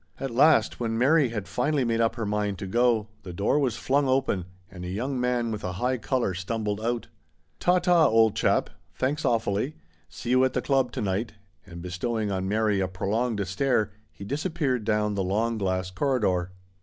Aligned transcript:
At 0.19 0.31
last, 0.31 0.79
when 0.79 0.97
Mary 0.97 1.29
had 1.29 1.47
finally 1.47 1.83
made 1.83 2.01
up 2.01 2.15
her 2.15 2.25
mind 2.25 2.57
to 2.57 2.65
go, 2.65 3.09
the 3.21 3.31
door 3.31 3.59
was 3.59 3.75
flung 3.75 4.07
open 4.07 4.45
and 4.71 4.83
a 4.83 4.89
young 4.89 5.19
man 5.21 5.51
with 5.51 5.63
a 5.63 5.73
high 5.73 5.99
colour 5.99 6.33
stumbled 6.33 6.81
out." 6.81 7.09
Ta 7.59 7.77
ta, 7.77 8.07
old 8.07 8.35
chap. 8.35 8.71
Thanks, 8.95 9.25
awfully. 9.25 9.75
See 10.09 10.31
you 10.31 10.43
at 10.43 10.53
the 10.53 10.61
club 10.63 10.91
to 10.93 11.01
night," 11.03 11.33
and, 11.67 11.83
bestowing 11.83 12.31
on 12.31 12.47
Mary 12.49 12.79
a 12.79 12.87
prolonged 12.87 13.47
stare, 13.47 13.91
he 14.11 14.23
disappeared 14.25 14.85
down 14.85 15.13
the 15.13 15.23
long 15.23 15.59
glass 15.59 15.91
corridor. 15.91 16.51